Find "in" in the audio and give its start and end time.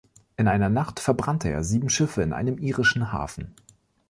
0.35-0.47, 2.23-2.33